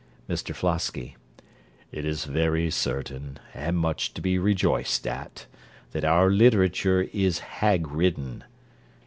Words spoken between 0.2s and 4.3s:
MR FLOSKY It is very certain, and much to